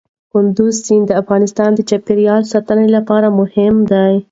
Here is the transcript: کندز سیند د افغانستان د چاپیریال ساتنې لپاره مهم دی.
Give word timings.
کندز 0.31 0.75
سیند 0.85 1.05
د 1.07 1.11
افغانستان 1.21 1.69
د 1.75 1.79
چاپیریال 1.89 2.41
ساتنې 2.51 2.87
لپاره 2.95 3.27
مهم 3.39 3.75
دی. 3.91 4.13